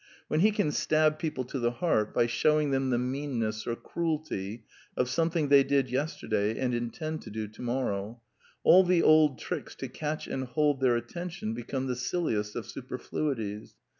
When 0.29 0.39
he 0.39 0.49
can 0.49 0.71
stab 0.71 1.19
people 1.19 1.43
to 1.43 1.59
the 1.59 1.69
heart 1.73 2.11
by 2.11 2.25
shewing 2.25 2.71
them 2.71 2.89
the 2.89 2.97
meanness 2.97 3.67
or 3.67 3.75
cruelty 3.75 4.63
of 4.97 5.07
something 5.07 5.49
they 5.49 5.63
did 5.63 5.91
yesterday 5.91 6.57
and 6.57 6.73
in 6.73 6.89
tend 6.89 7.21
to 7.21 7.29
do 7.29 7.47
tomorrow, 7.47 8.19
all 8.63 8.83
the 8.83 9.03
old 9.03 9.37
tricks 9.37 9.75
to 9.75 9.87
catch 9.87 10.25
and 10.25 10.45
hold 10.45 10.79
their 10.81 10.95
attention 10.95 11.53
become 11.53 11.85
the 11.85 11.95
silliest 11.95 12.55
of 12.55 12.65
superfluities. 12.65 13.75